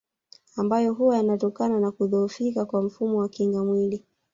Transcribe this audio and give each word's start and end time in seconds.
Ambayo 0.55 0.93
huwa 0.93 1.17
yanatokana 1.17 1.79
na 1.79 1.91
kudhohofika 1.91 2.65
kwa 2.65 2.81
mfumo 2.81 3.17
wa 3.17 3.29
kinga 3.29 3.63
mwilini 3.65 4.03